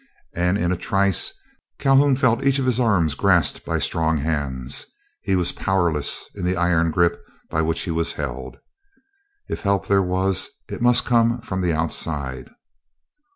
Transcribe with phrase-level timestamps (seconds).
[0.33, 1.31] And in a trice
[1.77, 4.87] Calhoun felt each of his arms grasped by strong hands.
[5.21, 8.57] He was powerless in the iron grip by which he was held;
[9.47, 12.49] if help there was, it must come from the outside.